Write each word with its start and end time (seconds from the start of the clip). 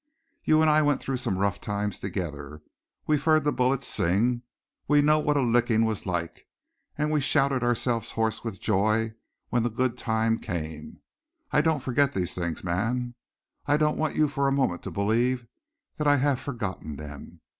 You 0.43 0.61
and 0.63 0.71
I 0.71 0.81
went 0.81 0.99
through 0.99 1.17
some 1.17 1.37
rough 1.37 1.61
times 1.61 1.99
together. 1.99 2.63
We've 3.05 3.23
heard 3.23 3.43
the 3.43 3.51
bullets 3.51 3.85
sing. 3.85 4.41
We've 4.87 5.03
known 5.03 5.23
what 5.25 5.37
a 5.37 5.43
licking 5.43 5.85
was 5.85 6.07
like, 6.07 6.47
and 6.97 7.11
we've 7.11 7.23
shouted 7.23 7.61
ourselves 7.61 8.13
hoarse 8.13 8.43
with 8.43 8.59
joy 8.59 9.13
when 9.49 9.61
the 9.61 9.69
good 9.69 9.99
time 9.99 10.39
came. 10.39 11.01
I 11.51 11.61
don't 11.61 11.83
forget 11.83 12.13
these 12.13 12.33
things, 12.33 12.63
man. 12.63 13.13
I 13.67 13.77
don't 13.77 13.95
want 13.99 14.15
you 14.15 14.27
for 14.27 14.47
a 14.47 14.51
moment 14.51 14.81
to 14.85 14.89
believe 14.89 15.45
that 15.97 16.07
I 16.07 16.15
have 16.15 16.39
forgotten 16.39 16.95
them. 16.95 17.41